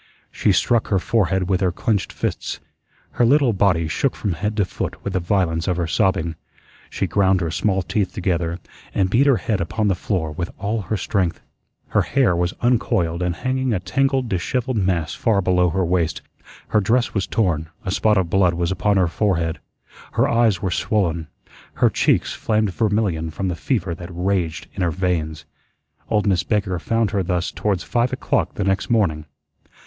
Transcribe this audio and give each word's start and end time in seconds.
She 0.31 0.51
struck 0.51 0.87
her 0.87 0.97
forehead 0.97 1.47
with 1.47 1.61
her 1.61 1.71
clenched 1.71 2.11
fists. 2.11 2.59
Her 3.11 3.23
little 3.23 3.53
body 3.53 3.87
shook 3.87 4.15
from 4.15 4.33
head 4.33 4.57
to 4.57 4.65
foot 4.65 5.03
with 5.03 5.13
the 5.13 5.19
violence 5.19 5.67
of 5.67 5.77
her 5.77 5.85
sobbing. 5.85 6.33
She 6.89 7.05
ground 7.05 7.39
her 7.39 7.51
small 7.51 7.83
teeth 7.83 8.11
together 8.11 8.57
and 8.95 9.11
beat 9.11 9.27
her 9.27 9.37
head 9.37 9.61
upon 9.61 9.89
the 9.89 9.93
floor 9.93 10.31
with 10.31 10.49
all 10.57 10.81
her 10.81 10.97
strength. 10.97 11.39
Her 11.89 12.01
hair 12.01 12.35
was 12.35 12.55
uncoiled 12.61 13.21
and 13.21 13.35
hanging 13.35 13.73
a 13.73 13.79
tangled, 13.79 14.27
dishevelled 14.27 14.75
mass 14.77 15.13
far 15.13 15.39
below 15.39 15.69
her 15.69 15.85
waist; 15.85 16.23
her 16.69 16.81
dress 16.81 17.13
was 17.13 17.27
torn; 17.27 17.69
a 17.85 17.91
spot 17.91 18.17
of 18.17 18.27
blood 18.27 18.55
was 18.55 18.71
upon 18.71 18.97
her 18.97 19.07
forehead; 19.07 19.59
her 20.13 20.27
eyes 20.27 20.63
were 20.63 20.71
swollen; 20.71 21.27
her 21.73 21.91
cheeks 21.91 22.33
flamed 22.33 22.73
vermilion 22.73 23.29
from 23.29 23.49
the 23.49 23.55
fever 23.55 23.93
that 23.93 24.09
raged 24.11 24.65
in 24.73 24.81
her 24.81 24.89
veins. 24.89 25.45
Old 26.09 26.25
Miss 26.25 26.41
Baker 26.41 26.79
found 26.79 27.11
her 27.11 27.21
thus 27.21 27.51
towards 27.51 27.83
five 27.83 28.11
o'clock 28.11 28.55
the 28.55 28.63
next 28.63 28.89
morning. 28.89 29.27